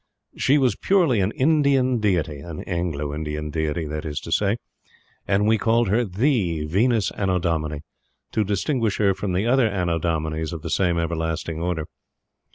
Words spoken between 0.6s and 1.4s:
purely an